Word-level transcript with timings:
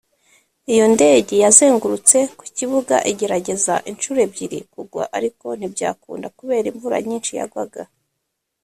Iyo 0.73 0.85
ndege 0.95 1.33
yazengurutse 1.43 2.17
ku 2.37 2.43
kibuga 2.57 2.95
igerageza 3.11 3.73
inshuro 3.89 4.19
ebyiri 4.27 4.59
kugwa 4.73 5.03
ariko 5.17 5.47
ntibyakunda 5.57 6.27
kubera 6.37 6.65
imvura 6.71 6.97
nyinshi 7.07 7.31
yagwaga 7.39 7.83